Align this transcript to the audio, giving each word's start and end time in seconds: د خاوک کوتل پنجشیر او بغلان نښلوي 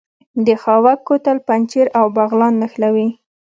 د 0.45 0.47
خاوک 0.61 0.99
کوتل 1.07 1.37
پنجشیر 1.47 1.87
او 1.99 2.05
بغلان 2.15 2.53
نښلوي 2.61 3.07